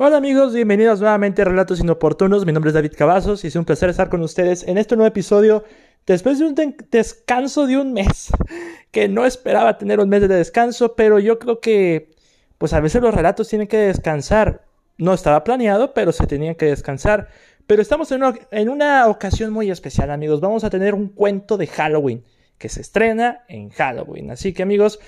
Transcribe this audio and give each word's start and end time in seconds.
Hola 0.00 0.18
amigos, 0.18 0.54
bienvenidos 0.54 1.00
nuevamente 1.00 1.42
a 1.42 1.44
Relatos 1.44 1.80
Inoportunos. 1.80 2.46
Mi 2.46 2.52
nombre 2.52 2.68
es 2.68 2.74
David 2.74 2.92
Cavazos 2.96 3.42
y 3.42 3.48
es 3.48 3.56
un 3.56 3.64
placer 3.64 3.90
estar 3.90 4.08
con 4.08 4.22
ustedes 4.22 4.62
en 4.62 4.78
este 4.78 4.94
nuevo 4.94 5.08
episodio 5.08 5.64
después 6.06 6.38
de 6.38 6.44
un 6.44 6.54
descanso 6.88 7.66
de 7.66 7.78
un 7.78 7.92
mes. 7.92 8.30
Que 8.92 9.08
no 9.08 9.26
esperaba 9.26 9.76
tener 9.76 9.98
un 9.98 10.08
mes 10.08 10.20
de 10.20 10.28
descanso, 10.28 10.94
pero 10.94 11.18
yo 11.18 11.40
creo 11.40 11.58
que 11.58 12.10
pues 12.58 12.72
a 12.74 12.80
veces 12.80 13.02
los 13.02 13.12
relatos 13.12 13.48
tienen 13.48 13.66
que 13.66 13.76
descansar. 13.76 14.64
No 14.98 15.14
estaba 15.14 15.42
planeado, 15.42 15.92
pero 15.94 16.12
se 16.12 16.28
tenían 16.28 16.54
que 16.54 16.66
descansar. 16.66 17.26
Pero 17.66 17.82
estamos 17.82 18.12
en 18.12 18.22
una, 18.22 18.38
en 18.52 18.68
una 18.68 19.08
ocasión 19.08 19.52
muy 19.52 19.68
especial, 19.68 20.12
amigos. 20.12 20.40
Vamos 20.40 20.62
a 20.62 20.70
tener 20.70 20.94
un 20.94 21.08
cuento 21.08 21.56
de 21.56 21.66
Halloween 21.66 22.22
que 22.56 22.68
se 22.68 22.82
estrena 22.82 23.44
en 23.48 23.70
Halloween. 23.70 24.30
Así 24.30 24.52
que 24.52 24.62
amigos, 24.62 25.00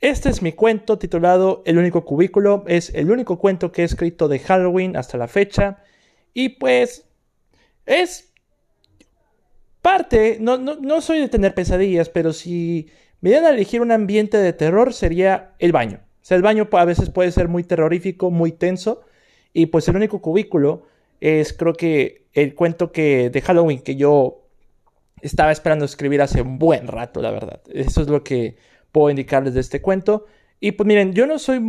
este 0.00 0.28
es 0.28 0.42
mi 0.42 0.52
cuento 0.52 0.98
titulado 0.98 1.62
El 1.64 1.78
único 1.78 2.04
cubículo. 2.04 2.64
Es 2.66 2.94
el 2.94 3.10
único 3.10 3.38
cuento 3.38 3.72
que 3.72 3.82
he 3.82 3.84
escrito 3.84 4.28
de 4.28 4.38
Halloween 4.38 4.96
hasta 4.96 5.18
la 5.18 5.28
fecha. 5.28 5.78
Y 6.34 6.50
pues 6.50 7.08
es 7.86 8.32
parte, 9.80 10.38
no, 10.40 10.58
no, 10.58 11.00
soy 11.00 11.20
de 11.20 11.28
tener 11.28 11.54
pesadillas, 11.54 12.08
pero 12.08 12.32
si 12.32 12.90
me 13.20 13.30
dieran 13.30 13.46
a 13.46 13.54
elegir 13.54 13.80
un 13.80 13.92
ambiente 13.92 14.36
de 14.36 14.52
terror 14.52 14.92
sería 14.92 15.54
el 15.58 15.72
baño. 15.72 16.00
O 16.02 16.24
sea, 16.26 16.36
el 16.36 16.42
baño 16.42 16.68
a 16.72 16.84
veces 16.84 17.10
puede 17.10 17.30
ser 17.30 17.48
muy 17.48 17.64
terrorífico, 17.64 18.30
muy 18.30 18.52
tenso. 18.52 19.02
Y 19.52 19.66
pues 19.66 19.88
el 19.88 19.96
único 19.96 20.20
cubículo 20.20 20.86
es 21.20 21.52
creo 21.52 21.72
que 21.72 22.26
el 22.34 22.54
cuento 22.54 22.92
que 22.92 23.30
de 23.30 23.40
Halloween 23.40 23.80
que 23.80 23.96
yo 23.96 24.46
estaba 25.22 25.52
esperando 25.52 25.86
escribir 25.86 26.20
hace 26.20 26.42
un 26.42 26.58
buen 26.58 26.86
rato, 26.88 27.22
la 27.22 27.30
verdad. 27.30 27.62
Eso 27.72 28.02
es 28.02 28.08
lo 28.08 28.22
que 28.22 28.56
puedo 28.96 29.10
indicarles 29.10 29.52
de 29.52 29.60
este 29.60 29.82
cuento. 29.82 30.24
Y 30.58 30.72
pues 30.72 30.86
miren, 30.86 31.12
yo 31.12 31.26
no 31.26 31.38
soy 31.38 31.60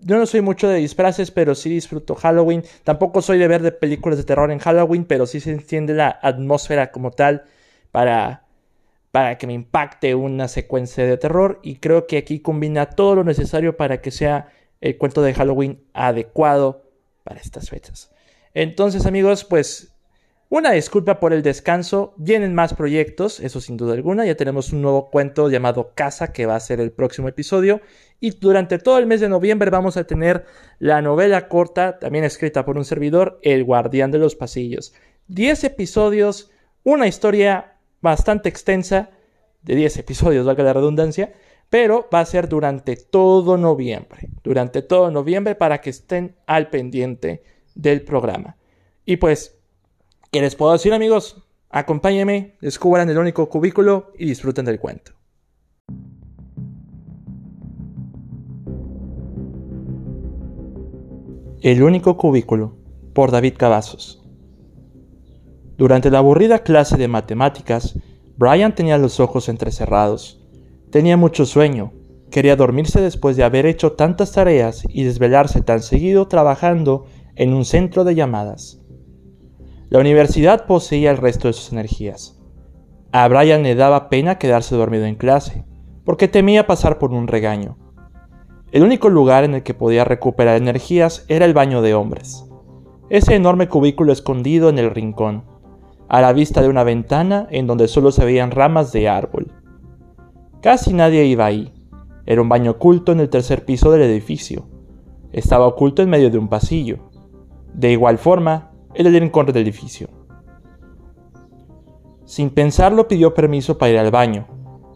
yo 0.00 0.18
no 0.18 0.26
soy 0.26 0.40
mucho 0.40 0.66
de 0.66 0.78
disfraces, 0.78 1.30
pero 1.30 1.54
sí 1.54 1.70
disfruto 1.70 2.16
Halloween. 2.16 2.64
Tampoco 2.82 3.22
soy 3.22 3.38
de 3.38 3.46
ver 3.46 3.62
de 3.62 3.70
películas 3.70 4.18
de 4.18 4.24
terror 4.24 4.50
en 4.50 4.58
Halloween, 4.58 5.04
pero 5.04 5.26
sí 5.26 5.38
se 5.38 5.52
entiende 5.52 5.94
la 5.94 6.18
atmósfera 6.20 6.90
como 6.90 7.12
tal 7.12 7.44
para, 7.92 8.46
para 9.12 9.38
que 9.38 9.46
me 9.46 9.52
impacte 9.52 10.16
una 10.16 10.48
secuencia 10.48 11.06
de 11.06 11.16
terror. 11.18 11.60
Y 11.62 11.76
creo 11.76 12.08
que 12.08 12.16
aquí 12.16 12.40
combina 12.40 12.86
todo 12.86 13.14
lo 13.14 13.22
necesario 13.22 13.76
para 13.76 14.00
que 14.00 14.10
sea 14.10 14.48
el 14.80 14.98
cuento 14.98 15.22
de 15.22 15.34
Halloween 15.34 15.84
adecuado 15.92 16.82
para 17.22 17.38
estas 17.38 17.70
fechas. 17.70 18.10
Entonces, 18.54 19.06
amigos, 19.06 19.44
pues 19.44 19.92
una 20.50 20.72
disculpa 20.72 21.20
por 21.20 21.32
el 21.32 21.42
descanso, 21.42 22.12
vienen 22.16 22.56
más 22.56 22.74
proyectos, 22.74 23.38
eso 23.38 23.60
sin 23.60 23.76
duda 23.76 23.94
alguna, 23.94 24.26
ya 24.26 24.34
tenemos 24.34 24.72
un 24.72 24.82
nuevo 24.82 25.08
cuento 25.08 25.48
llamado 25.48 25.92
Casa 25.94 26.32
que 26.32 26.44
va 26.44 26.56
a 26.56 26.60
ser 26.60 26.80
el 26.80 26.90
próximo 26.90 27.28
episodio 27.28 27.80
y 28.18 28.32
durante 28.32 28.78
todo 28.78 28.98
el 28.98 29.06
mes 29.06 29.20
de 29.20 29.28
noviembre 29.28 29.70
vamos 29.70 29.96
a 29.96 30.08
tener 30.08 30.44
la 30.80 31.02
novela 31.02 31.46
corta, 31.46 32.00
también 32.00 32.24
escrita 32.24 32.64
por 32.64 32.76
un 32.76 32.84
servidor, 32.84 33.38
El 33.44 33.62
guardián 33.62 34.10
de 34.10 34.18
los 34.18 34.34
pasillos. 34.34 34.92
10 35.28 35.62
episodios, 35.62 36.50
una 36.82 37.06
historia 37.06 37.76
bastante 38.00 38.48
extensa, 38.48 39.10
de 39.62 39.76
10 39.76 39.98
episodios, 39.98 40.44
valga 40.44 40.64
la 40.64 40.72
redundancia, 40.72 41.32
pero 41.68 42.08
va 42.12 42.18
a 42.18 42.26
ser 42.26 42.48
durante 42.48 42.96
todo 42.96 43.56
noviembre, 43.56 44.30
durante 44.42 44.82
todo 44.82 45.12
noviembre 45.12 45.54
para 45.54 45.80
que 45.80 45.90
estén 45.90 46.34
al 46.46 46.70
pendiente 46.70 47.44
del 47.76 48.02
programa. 48.02 48.56
Y 49.04 49.18
pues 49.18 49.59
¿Qué 50.32 50.40
les 50.40 50.54
puedo 50.54 50.70
decir 50.70 50.92
amigos? 50.92 51.42
Acompáñenme, 51.70 52.56
descubran 52.60 53.10
el 53.10 53.18
único 53.18 53.48
cubículo 53.48 54.12
y 54.16 54.26
disfruten 54.26 54.64
del 54.64 54.78
cuento. 54.78 55.10
El 61.62 61.82
único 61.82 62.16
cubículo, 62.16 62.76
por 63.12 63.32
David 63.32 63.54
Cavazos. 63.56 64.22
Durante 65.76 66.12
la 66.12 66.18
aburrida 66.18 66.60
clase 66.60 66.96
de 66.96 67.08
matemáticas, 67.08 67.98
Brian 68.36 68.72
tenía 68.72 68.98
los 68.98 69.18
ojos 69.18 69.48
entrecerrados. 69.48 70.46
Tenía 70.92 71.16
mucho 71.16 71.44
sueño, 71.44 71.92
quería 72.30 72.54
dormirse 72.54 73.00
después 73.00 73.36
de 73.36 73.42
haber 73.42 73.66
hecho 73.66 73.92
tantas 73.94 74.30
tareas 74.30 74.84
y 74.88 75.02
desvelarse 75.02 75.60
tan 75.60 75.82
seguido 75.82 76.28
trabajando 76.28 77.06
en 77.34 77.52
un 77.52 77.64
centro 77.64 78.04
de 78.04 78.14
llamadas. 78.14 78.80
La 79.90 79.98
universidad 79.98 80.66
poseía 80.66 81.10
el 81.10 81.16
resto 81.16 81.48
de 81.48 81.52
sus 81.52 81.72
energías. 81.72 82.40
A 83.10 83.26
Brian 83.26 83.64
le 83.64 83.74
daba 83.74 84.08
pena 84.08 84.38
quedarse 84.38 84.76
dormido 84.76 85.04
en 85.04 85.16
clase, 85.16 85.64
porque 86.04 86.28
temía 86.28 86.68
pasar 86.68 86.98
por 87.00 87.12
un 87.12 87.26
regaño. 87.26 87.76
El 88.70 88.84
único 88.84 89.08
lugar 89.08 89.42
en 89.42 89.54
el 89.54 89.64
que 89.64 89.74
podía 89.74 90.04
recuperar 90.04 90.56
energías 90.56 91.24
era 91.26 91.44
el 91.44 91.54
baño 91.54 91.82
de 91.82 91.94
hombres, 91.94 92.48
ese 93.08 93.34
enorme 93.34 93.68
cubículo 93.68 94.12
escondido 94.12 94.68
en 94.68 94.78
el 94.78 94.92
rincón, 94.92 95.42
a 96.08 96.20
la 96.20 96.32
vista 96.32 96.62
de 96.62 96.68
una 96.68 96.84
ventana 96.84 97.48
en 97.50 97.66
donde 97.66 97.88
solo 97.88 98.12
se 98.12 98.24
veían 98.24 98.52
ramas 98.52 98.92
de 98.92 99.08
árbol. 99.08 99.52
Casi 100.62 100.92
nadie 100.92 101.24
iba 101.24 101.46
ahí. 101.46 101.72
Era 102.26 102.42
un 102.42 102.48
baño 102.48 102.72
oculto 102.72 103.10
en 103.10 103.18
el 103.18 103.28
tercer 103.28 103.64
piso 103.64 103.90
del 103.90 104.02
edificio. 104.02 104.68
Estaba 105.32 105.66
oculto 105.66 106.02
en 106.02 106.10
medio 106.10 106.30
de 106.30 106.38
un 106.38 106.48
pasillo. 106.48 107.10
De 107.74 107.90
igual 107.90 108.18
forma, 108.18 108.69
el 108.94 109.12
rincón 109.12 109.46
del 109.46 109.56
edificio. 109.58 110.08
Sin 112.24 112.50
pensarlo 112.50 113.08
pidió 113.08 113.34
permiso 113.34 113.78
para 113.78 113.92
ir 113.92 113.98
al 113.98 114.10
baño, 114.10 114.46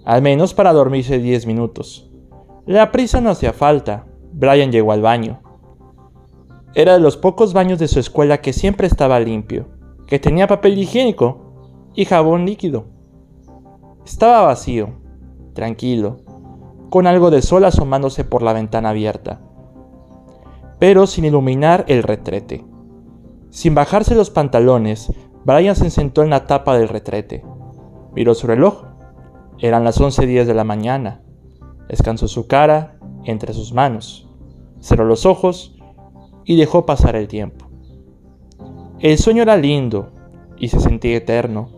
al 0.04 0.22
menos 0.22 0.54
para 0.54 0.72
dormirse 0.72 1.18
10 1.18 1.46
minutos. 1.46 2.10
La 2.66 2.92
prisa 2.92 3.20
no 3.20 3.30
hacía 3.30 3.52
falta, 3.52 4.06
Brian 4.32 4.72
llegó 4.72 4.92
al 4.92 5.02
baño. 5.02 5.40
Era 6.74 6.94
de 6.94 7.00
los 7.00 7.16
pocos 7.16 7.52
baños 7.52 7.78
de 7.78 7.88
su 7.88 8.00
escuela 8.00 8.40
que 8.40 8.52
siempre 8.52 8.86
estaba 8.86 9.20
limpio, 9.20 9.68
que 10.06 10.18
tenía 10.18 10.46
papel 10.46 10.78
higiénico 10.78 11.90
y 11.94 12.04
jabón 12.04 12.46
líquido. 12.46 12.86
Estaba 14.04 14.42
vacío, 14.42 14.90
tranquilo, 15.54 16.18
con 16.90 17.06
algo 17.06 17.30
de 17.30 17.42
sol 17.42 17.64
asomándose 17.64 18.24
por 18.24 18.42
la 18.42 18.52
ventana 18.52 18.90
abierta, 18.90 19.40
pero 20.78 21.06
sin 21.06 21.24
iluminar 21.24 21.84
el 21.88 22.02
retrete. 22.02 22.64
Sin 23.54 23.76
bajarse 23.76 24.16
los 24.16 24.30
pantalones, 24.30 25.12
Brian 25.44 25.76
se 25.76 25.88
sentó 25.88 26.24
en 26.24 26.30
la 26.30 26.44
tapa 26.44 26.76
del 26.76 26.88
retrete. 26.88 27.44
Miró 28.12 28.34
su 28.34 28.48
reloj. 28.48 28.82
Eran 29.60 29.84
las 29.84 30.00
11.10 30.00 30.44
de 30.44 30.54
la 30.54 30.64
mañana. 30.64 31.22
Descansó 31.88 32.26
su 32.26 32.48
cara 32.48 32.98
entre 33.22 33.54
sus 33.54 33.72
manos. 33.72 34.28
Cerró 34.80 35.04
los 35.04 35.24
ojos 35.24 35.76
y 36.44 36.56
dejó 36.56 36.84
pasar 36.84 37.14
el 37.14 37.28
tiempo. 37.28 37.66
El 38.98 39.18
sueño 39.18 39.42
era 39.42 39.56
lindo 39.56 40.10
y 40.56 40.66
se 40.66 40.80
sentía 40.80 41.16
eterno, 41.16 41.68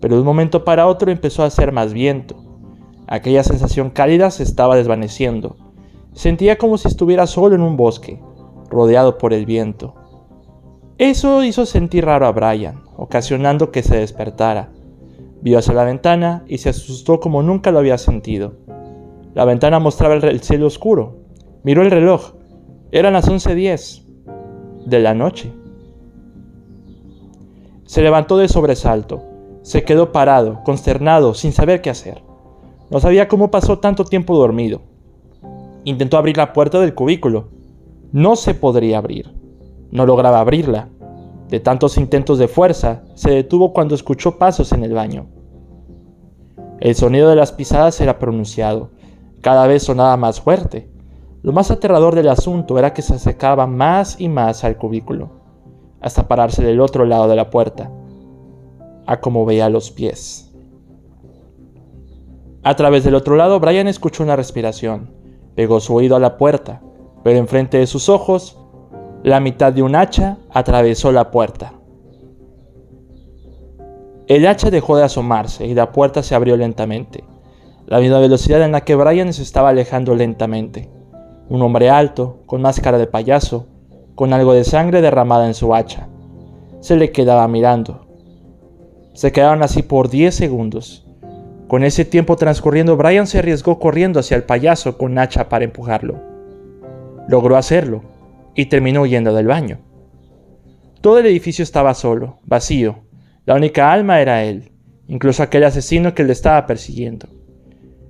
pero 0.00 0.16
de 0.16 0.22
un 0.22 0.26
momento 0.26 0.64
para 0.64 0.88
otro 0.88 1.12
empezó 1.12 1.44
a 1.44 1.46
hacer 1.46 1.70
más 1.70 1.92
viento. 1.92 2.42
Aquella 3.06 3.44
sensación 3.44 3.90
cálida 3.90 4.32
se 4.32 4.42
estaba 4.42 4.74
desvaneciendo. 4.74 5.56
Sentía 6.12 6.58
como 6.58 6.76
si 6.76 6.88
estuviera 6.88 7.28
solo 7.28 7.54
en 7.54 7.62
un 7.62 7.76
bosque, 7.76 8.20
rodeado 8.68 9.16
por 9.16 9.32
el 9.32 9.46
viento. 9.46 9.94
Eso 11.00 11.42
hizo 11.42 11.64
sentir 11.64 12.04
raro 12.04 12.26
a 12.26 12.32
Brian, 12.32 12.82
ocasionando 12.94 13.70
que 13.70 13.82
se 13.82 13.96
despertara. 13.96 14.68
Vio 15.40 15.58
hacia 15.58 15.72
la 15.72 15.84
ventana 15.84 16.44
y 16.46 16.58
se 16.58 16.68
asustó 16.68 17.20
como 17.20 17.42
nunca 17.42 17.70
lo 17.70 17.78
había 17.78 17.96
sentido. 17.96 18.52
La 19.32 19.46
ventana 19.46 19.78
mostraba 19.78 20.16
el 20.16 20.40
cielo 20.40 20.66
oscuro. 20.66 21.16
Miró 21.62 21.80
el 21.80 21.90
reloj. 21.90 22.34
Eran 22.92 23.14
las 23.14 23.30
11.10 23.30 24.84
de 24.84 24.98
la 24.98 25.14
noche. 25.14 25.50
Se 27.86 28.02
levantó 28.02 28.36
de 28.36 28.48
sobresalto. 28.48 29.22
Se 29.62 29.84
quedó 29.84 30.12
parado, 30.12 30.62
consternado, 30.64 31.32
sin 31.32 31.52
saber 31.52 31.80
qué 31.80 31.88
hacer. 31.88 32.22
No 32.90 33.00
sabía 33.00 33.26
cómo 33.26 33.50
pasó 33.50 33.78
tanto 33.78 34.04
tiempo 34.04 34.36
dormido. 34.36 34.82
Intentó 35.84 36.18
abrir 36.18 36.36
la 36.36 36.52
puerta 36.52 36.78
del 36.78 36.94
cubículo. 36.94 37.48
No 38.12 38.36
se 38.36 38.52
podría 38.52 38.98
abrir. 38.98 39.39
No 39.90 40.06
lograba 40.06 40.40
abrirla. 40.40 40.88
De 41.48 41.60
tantos 41.60 41.98
intentos 41.98 42.38
de 42.38 42.48
fuerza, 42.48 43.02
se 43.14 43.30
detuvo 43.30 43.72
cuando 43.72 43.94
escuchó 43.94 44.38
pasos 44.38 44.72
en 44.72 44.84
el 44.84 44.94
baño. 44.94 45.26
El 46.78 46.94
sonido 46.94 47.28
de 47.28 47.36
las 47.36 47.52
pisadas 47.52 48.00
era 48.00 48.18
pronunciado, 48.18 48.90
cada 49.40 49.66
vez 49.66 49.82
sonaba 49.82 50.16
más 50.16 50.40
fuerte. 50.40 50.90
Lo 51.42 51.52
más 51.52 51.70
aterrador 51.70 52.14
del 52.14 52.28
asunto 52.28 52.78
era 52.78 52.92
que 52.92 53.02
se 53.02 53.14
acercaba 53.14 53.66
más 53.66 54.20
y 54.20 54.28
más 54.28 54.64
al 54.64 54.76
cubículo, 54.76 55.30
hasta 56.00 56.28
pararse 56.28 56.62
del 56.62 56.80
otro 56.80 57.04
lado 57.04 57.28
de 57.28 57.36
la 57.36 57.50
puerta, 57.50 57.90
a 59.06 59.20
como 59.20 59.44
veía 59.44 59.68
los 59.70 59.90
pies. 59.90 60.52
A 62.62 62.76
través 62.76 63.04
del 63.04 63.14
otro 63.14 63.36
lado, 63.36 63.58
Brian 63.58 63.88
escuchó 63.88 64.22
una 64.22 64.36
respiración. 64.36 65.10
Pegó 65.54 65.80
su 65.80 65.94
oído 65.94 66.16
a 66.16 66.20
la 66.20 66.36
puerta, 66.36 66.82
pero 67.24 67.38
enfrente 67.38 67.78
de 67.78 67.86
sus 67.86 68.10
ojos 68.10 68.59
la 69.22 69.38
mitad 69.38 69.72
de 69.72 69.82
un 69.82 69.96
hacha 69.96 70.38
atravesó 70.50 71.12
la 71.12 71.30
puerta. 71.30 71.74
El 74.26 74.46
hacha 74.46 74.70
dejó 74.70 74.96
de 74.96 75.04
asomarse 75.04 75.66
y 75.66 75.74
la 75.74 75.92
puerta 75.92 76.22
se 76.22 76.34
abrió 76.34 76.56
lentamente, 76.56 77.24
la 77.86 78.00
misma 78.00 78.18
velocidad 78.18 78.62
en 78.62 78.72
la 78.72 78.80
que 78.82 78.94
Brian 78.94 79.32
se 79.32 79.42
estaba 79.42 79.70
alejando 79.70 80.14
lentamente. 80.14 80.88
Un 81.50 81.60
hombre 81.60 81.90
alto, 81.90 82.38
con 82.46 82.62
máscara 82.62 82.96
de 82.96 83.08
payaso, 83.08 83.66
con 84.14 84.32
algo 84.32 84.54
de 84.54 84.64
sangre 84.64 85.02
derramada 85.02 85.46
en 85.46 85.54
su 85.54 85.74
hacha. 85.74 86.08
Se 86.80 86.96
le 86.96 87.10
quedaba 87.10 87.46
mirando. 87.48 88.06
Se 89.12 89.32
quedaron 89.32 89.62
así 89.62 89.82
por 89.82 90.08
10 90.08 90.34
segundos. 90.34 91.06
Con 91.68 91.84
ese 91.84 92.04
tiempo 92.04 92.36
transcurriendo, 92.36 92.96
Brian 92.96 93.26
se 93.26 93.40
arriesgó 93.40 93.78
corriendo 93.78 94.20
hacia 94.20 94.36
el 94.36 94.44
payaso 94.44 94.96
con 94.96 95.18
hacha 95.18 95.48
para 95.48 95.64
empujarlo. 95.64 96.20
Logró 97.28 97.56
hacerlo 97.56 98.02
y 98.60 98.66
terminó 98.66 99.00
huyendo 99.00 99.32
del 99.32 99.46
baño. 99.46 99.78
Todo 101.00 101.18
el 101.18 101.24
edificio 101.24 101.62
estaba 101.62 101.94
solo, 101.94 102.40
vacío. 102.44 103.04
La 103.46 103.54
única 103.54 103.90
alma 103.90 104.20
era 104.20 104.44
él, 104.44 104.72
incluso 105.08 105.42
aquel 105.42 105.64
asesino 105.64 106.14
que 106.14 106.24
le 106.24 106.32
estaba 106.32 106.66
persiguiendo. 106.66 107.26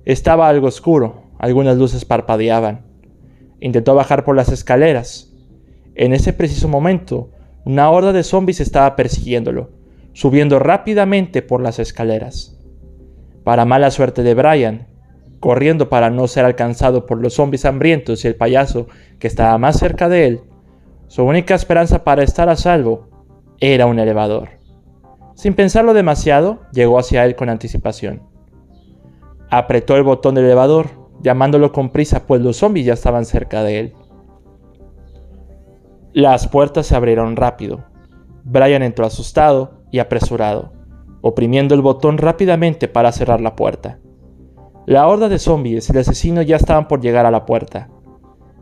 Estaba 0.03 0.49
algo 0.49 0.67
oscuro, 0.67 1.31
algunas 1.39 1.77
luces 1.77 2.03
parpadeaban. 2.03 2.85
Intentó 3.61 3.95
bajar 3.95 4.25
por 4.25 4.35
las 4.35 4.49
escaleras. 4.49 5.31
En 5.95 6.11
ese 6.11 6.33
preciso 6.33 6.67
momento, 6.67 7.31
una 7.63 7.89
horda 7.89 8.11
de 8.11 8.23
zombies 8.23 8.59
estaba 8.59 8.97
persiguiéndolo, 8.97 9.69
subiendo 10.11 10.59
rápidamente 10.59 11.41
por 11.41 11.61
las 11.61 11.79
escaleras. 11.79 12.59
Para 13.45 13.63
mala 13.63 13.89
suerte 13.89 14.21
de 14.21 14.33
Brian, 14.33 14.87
corriendo 15.41 15.89
para 15.89 16.09
no 16.09 16.29
ser 16.29 16.45
alcanzado 16.45 17.05
por 17.05 17.21
los 17.21 17.33
zombies 17.33 17.65
hambrientos 17.65 18.23
y 18.23 18.29
el 18.29 18.37
payaso 18.37 18.87
que 19.19 19.27
estaba 19.27 19.57
más 19.57 19.77
cerca 19.77 20.07
de 20.07 20.27
él, 20.27 20.41
su 21.07 21.23
única 21.23 21.55
esperanza 21.55 22.05
para 22.05 22.23
estar 22.23 22.47
a 22.47 22.55
salvo 22.55 23.09
era 23.59 23.87
un 23.87 23.99
elevador. 23.99 24.51
Sin 25.35 25.53
pensarlo 25.53 25.93
demasiado, 25.93 26.61
llegó 26.71 26.97
hacia 26.97 27.25
él 27.25 27.35
con 27.35 27.49
anticipación. 27.49 28.23
Apretó 29.49 29.97
el 29.97 30.03
botón 30.03 30.35
del 30.35 30.45
elevador, 30.45 30.87
llamándolo 31.21 31.73
con 31.73 31.89
prisa, 31.89 32.25
pues 32.25 32.41
los 32.41 32.55
zombies 32.55 32.85
ya 32.85 32.93
estaban 32.93 33.25
cerca 33.25 33.63
de 33.63 33.79
él. 33.79 33.93
Las 36.13 36.47
puertas 36.47 36.85
se 36.85 36.95
abrieron 36.95 37.35
rápido. 37.35 37.83
Brian 38.45 38.83
entró 38.83 39.05
asustado 39.05 39.81
y 39.91 39.99
apresurado 39.99 40.71
oprimiendo 41.21 41.75
el 41.75 41.81
botón 41.81 42.17
rápidamente 42.17 42.87
para 42.87 43.11
cerrar 43.11 43.41
la 43.41 43.55
puerta. 43.55 43.99
La 44.91 45.07
horda 45.07 45.29
de 45.29 45.39
zombies 45.39 45.87
y 45.87 45.93
el 45.93 45.99
asesino 45.99 46.41
ya 46.41 46.57
estaban 46.57 46.89
por 46.89 46.99
llegar 46.99 47.25
a 47.25 47.31
la 47.31 47.45
puerta. 47.45 47.87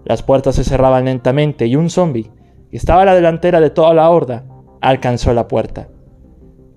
Las 0.06 0.22
puertas 0.22 0.54
se 0.54 0.64
cerraban 0.64 1.06
lentamente 1.06 1.66
y 1.66 1.76
un 1.76 1.90
zombie, 1.90 2.30
que 2.70 2.78
estaba 2.78 3.02
a 3.02 3.06
la 3.06 3.16
delantera 3.16 3.60
de 3.60 3.72
toda 3.72 3.96
la 3.96 4.08
horda, 4.12 4.46
alcanzó 4.80 5.34
la 5.34 5.48
puerta. 5.48 5.90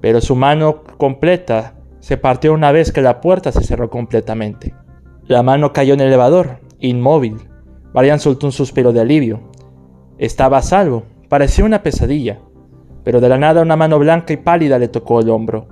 Pero 0.00 0.22
su 0.22 0.36
mano 0.36 0.84
completa 0.96 1.74
se 2.00 2.16
partió 2.16 2.54
una 2.54 2.72
vez 2.72 2.92
que 2.92 3.02
la 3.02 3.20
puerta 3.20 3.52
se 3.52 3.62
cerró 3.62 3.90
completamente. 3.90 4.74
La 5.26 5.42
mano 5.42 5.74
cayó 5.74 5.92
en 5.92 6.00
el 6.00 6.06
elevador, 6.06 6.60
inmóvil. 6.80 7.36
Marian 7.92 8.20
soltó 8.20 8.46
un 8.46 8.52
suspiro 8.52 8.94
de 8.94 9.00
alivio. 9.00 9.50
Estaba 10.16 10.56
a 10.56 10.62
salvo, 10.62 11.02
parecía 11.28 11.66
una 11.66 11.82
pesadilla 11.82 12.40
pero 13.04 13.20
de 13.20 13.28
la 13.28 13.36
nada 13.36 13.60
una 13.60 13.76
mano 13.76 13.98
blanca 13.98 14.32
y 14.32 14.36
pálida 14.36 14.78
le 14.78 14.88
tocó 14.88 15.20
el 15.20 15.28
hombro. 15.28 15.66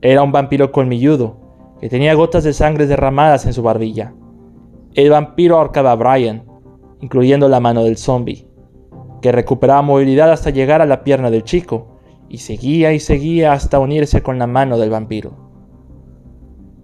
Era 0.00 0.22
un 0.22 0.32
vampiro 0.32 0.72
colmilludo, 0.72 1.47
que 1.80 1.88
tenía 1.88 2.14
gotas 2.14 2.44
de 2.44 2.52
sangre 2.52 2.86
derramadas 2.86 3.46
en 3.46 3.52
su 3.52 3.62
barbilla. 3.62 4.14
El 4.94 5.10
vampiro 5.10 5.56
ahorcaba 5.56 5.92
a 5.92 5.96
Brian, 5.96 6.44
incluyendo 7.00 7.48
la 7.48 7.60
mano 7.60 7.84
del 7.84 7.96
zombie, 7.96 8.48
que 9.22 9.32
recuperaba 9.32 9.82
movilidad 9.82 10.30
hasta 10.30 10.50
llegar 10.50 10.82
a 10.82 10.86
la 10.86 11.04
pierna 11.04 11.30
del 11.30 11.44
chico, 11.44 11.98
y 12.28 12.38
seguía 12.38 12.92
y 12.92 13.00
seguía 13.00 13.52
hasta 13.52 13.78
unirse 13.78 14.22
con 14.22 14.38
la 14.38 14.46
mano 14.46 14.78
del 14.78 14.90
vampiro. 14.90 15.48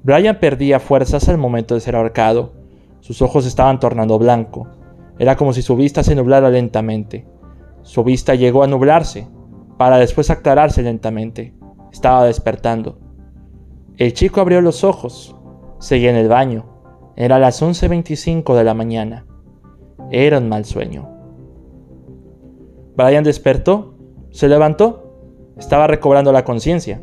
Brian 0.03 0.39
perdía 0.39 0.81
fuerzas 0.81 1.29
al 1.29 1.39
momento 1.39 1.75
de 1.75 1.81
ser 1.81 1.97
ahorcado. 1.97 2.53
Sus 3.01 3.23
ojos 3.23 3.47
estaban 3.47 3.81
tornando 3.81 4.19
blanco. 4.19 4.69
Era 5.19 5.37
como 5.37 5.53
si 5.53 5.63
su 5.63 5.77
vista 5.77 6.03
se 6.03 6.15
nublara 6.15 6.51
lentamente. 6.51 7.27
Su 7.83 8.05
vista 8.05 8.35
llegó 8.35 8.63
a 8.63 8.67
nublarse, 8.67 9.29
para 9.77 9.99
después 9.99 10.31
aclararse 10.31 10.83
lentamente. 10.83 11.55
Estaba 11.93 12.25
despertando. 12.25 12.99
El 13.97 14.13
chico 14.13 14.41
abrió 14.41 14.61
los 14.61 14.83
ojos. 14.83 15.37
Seguía 15.79 16.11
en 16.11 16.17
el 16.17 16.29
baño. 16.29 16.67
Era 17.15 17.39
las 17.39 17.63
11.25 17.63 18.57
de 18.57 18.65
la 18.65 18.75
mañana. 18.75 19.25
Era 20.11 20.39
un 20.39 20.49
mal 20.49 20.65
sueño. 20.65 21.09
Brian 22.97 23.23
despertó, 23.23 23.95
se 24.31 24.49
levantó, 24.49 25.55
estaba 25.57 25.87
recobrando 25.87 26.33
la 26.33 26.45
conciencia. 26.45 27.03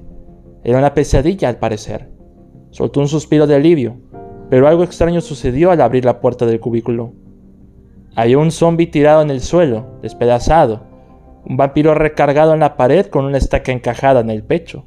Era 0.65 0.79
una 0.79 0.93
pesadilla 0.93 1.47
al 1.47 1.59
parecer. 1.59 2.11
Soltó 2.71 2.99
un 2.99 3.07
suspiro 3.07 3.47
de 3.47 3.55
alivio, 3.55 3.95
pero 4.49 4.67
algo 4.67 4.83
extraño 4.83 5.21
sucedió 5.21 5.71
al 5.71 5.79
abrir 5.79 6.03
la 6.03 6.19
puerta 6.19 6.45
del 6.45 6.59
cubículo. 6.59 7.13
Había 8.15 8.37
un 8.37 8.51
zombi 8.51 8.87
tirado 8.87 9.21
en 9.21 9.29
el 9.29 9.39
suelo, 9.39 9.97
despedazado, 10.01 10.83
un 11.45 11.55
vampiro 11.55 11.93
recargado 11.93 12.53
en 12.53 12.59
la 12.59 12.75
pared 12.75 13.05
con 13.05 13.23
una 13.23 13.37
estaca 13.37 13.71
encajada 13.71 14.19
en 14.19 14.29
el 14.29 14.43
pecho. 14.43 14.85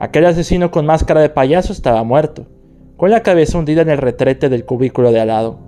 Aquel 0.00 0.24
asesino 0.24 0.70
con 0.70 0.86
máscara 0.86 1.20
de 1.20 1.28
payaso 1.28 1.74
estaba 1.74 2.02
muerto, 2.04 2.46
con 2.96 3.10
la 3.10 3.22
cabeza 3.22 3.58
hundida 3.58 3.82
en 3.82 3.90
el 3.90 3.98
retrete 3.98 4.48
del 4.48 4.64
cubículo 4.64 5.12
de 5.12 5.20
al 5.20 5.28
lado. 5.28 5.60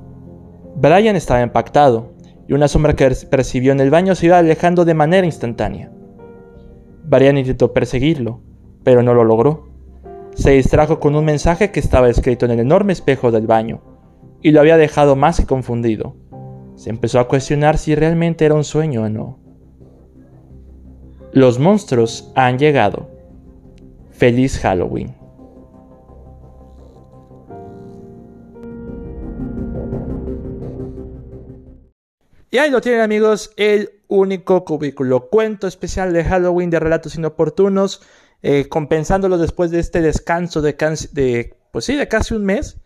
Brian 0.75 1.17
estaba 1.17 1.43
impactado, 1.43 2.15
y 2.49 2.55
una 2.55 2.67
sombra 2.67 2.97
que 2.97 3.11
percibió 3.31 3.73
en 3.73 3.81
el 3.81 3.91
baño 3.91 4.15
se 4.15 4.27
iba 4.27 4.39
alejando 4.39 4.87
de 4.87 4.95
manera 4.95 5.27
instantánea. 5.27 5.93
Brian 7.05 7.37
intentó 7.37 7.75
perseguirlo, 7.75 8.41
pero 8.83 9.03
no 9.03 9.13
lo 9.13 9.23
logró. 9.23 9.69
Se 10.35 10.53
distrajo 10.53 10.99
con 10.99 11.15
un 11.15 11.27
mensaje 11.27 11.71
que 11.71 11.81
estaba 11.81 12.09
escrito 12.09 12.47
en 12.47 12.53
el 12.53 12.61
enorme 12.61 12.95
espejo 12.95 13.33
del 13.33 13.47
baño, 13.47 13.83
y 14.41 14.53
lo 14.53 14.61
había 14.61 14.79
dejado 14.79 15.15
más 15.15 15.39
que 15.39 15.47
confundido. 15.47 16.17
Se 16.75 16.89
empezó 16.89 17.21
a 17.21 17.29
cuestionar 17.29 17.77
si 17.77 17.95
realmente 17.95 18.47
era 18.47 18.55
un 18.55 18.65
sueño 18.65 19.03
o 19.03 19.09
no. 19.11 19.39
Los 21.33 21.59
monstruos 21.59 22.33
han 22.35 22.59
llegado. 22.59 23.12
Feliz 24.23 24.61
Halloween. 24.61 25.17
Y 32.53 32.59
ahí 32.59 32.71
lo 32.71 32.81
tienen 32.81 33.01
amigos, 33.01 33.51
el 33.57 33.91
único 34.07 34.65
cubículo. 34.65 35.29
Cuento 35.29 35.67
especial 35.67 36.13
de 36.13 36.23
Halloween 36.23 36.71
de 36.71 36.79
relatos 36.79 37.17
inoportunos, 37.17 38.01
eh, 38.43 38.69
compensándolo 38.69 39.39
después 39.39 39.73
de 39.73 39.81
este 39.81 40.01
descanso 40.01 40.63
de, 40.63 41.57
pues 41.73 41.89
de 41.89 42.07
casi 42.07 42.35
un 42.35 42.45
mes. 42.45 42.77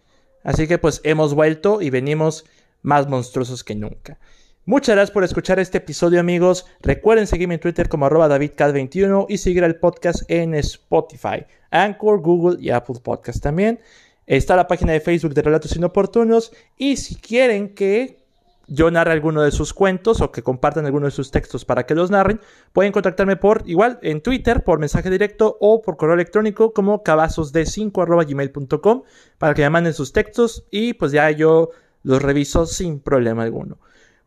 Así 0.42 0.66
que 0.66 0.78
pues 0.78 1.02
hemos 1.04 1.34
vuelto 1.34 1.82
y 1.82 1.90
venimos 1.90 2.46
más 2.80 3.10
monstruosos 3.10 3.62
que 3.62 3.74
nunca. 3.74 4.18
Muchas 4.68 4.96
gracias 4.96 5.12
por 5.12 5.22
escuchar 5.22 5.60
este 5.60 5.78
episodio 5.78 6.18
amigos. 6.18 6.66
Recuerden 6.82 7.28
seguirme 7.28 7.54
en 7.54 7.60
Twitter 7.60 7.88
como 7.88 8.06
arroba 8.06 8.28
davidcat21 8.28 9.26
y 9.28 9.38
seguir 9.38 9.62
el 9.62 9.76
podcast 9.76 10.28
en 10.28 10.54
Spotify, 10.54 11.46
Anchor, 11.70 12.20
Google 12.20 12.60
y 12.60 12.70
Apple 12.70 12.96
Podcast 13.00 13.40
también. 13.40 13.78
Está 14.26 14.56
la 14.56 14.66
página 14.66 14.92
de 14.92 14.98
Facebook 14.98 15.34
de 15.34 15.42
Relatos 15.42 15.76
Inoportunos 15.76 16.52
y 16.76 16.96
si 16.96 17.14
quieren 17.14 17.76
que 17.76 18.24
yo 18.66 18.90
narre 18.90 19.12
alguno 19.12 19.40
de 19.42 19.52
sus 19.52 19.72
cuentos 19.72 20.20
o 20.20 20.32
que 20.32 20.42
compartan 20.42 20.84
alguno 20.84 21.06
de 21.06 21.12
sus 21.12 21.30
textos 21.30 21.64
para 21.64 21.86
que 21.86 21.94
los 21.94 22.10
narren, 22.10 22.40
pueden 22.72 22.90
contactarme 22.90 23.36
por 23.36 23.62
igual 23.66 24.00
en 24.02 24.20
Twitter, 24.20 24.64
por 24.64 24.80
mensaje 24.80 25.10
directo 25.10 25.58
o 25.60 25.80
por 25.80 25.96
correo 25.96 26.14
electrónico 26.14 26.72
como 26.72 27.04
cabazosd5 27.04 28.26
gmail.com 28.26 29.04
para 29.38 29.54
que 29.54 29.62
me 29.62 29.70
manden 29.70 29.94
sus 29.94 30.12
textos 30.12 30.64
y 30.72 30.94
pues 30.94 31.12
ya 31.12 31.30
yo 31.30 31.70
los 32.02 32.20
reviso 32.20 32.66
sin 32.66 32.98
problema 32.98 33.44
alguno. 33.44 33.78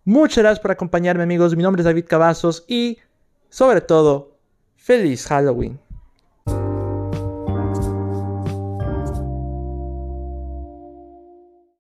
Muchas 0.09 0.39
gracias 0.39 0.59
por 0.59 0.71
acompañarme 0.71 1.21
amigos, 1.21 1.55
mi 1.55 1.61
nombre 1.61 1.81
es 1.81 1.85
David 1.85 2.05
Cavazos 2.07 2.65
y 2.67 2.97
sobre 3.47 3.79
todo, 3.79 4.39
feliz 4.75 5.27
Halloween. 5.27 5.79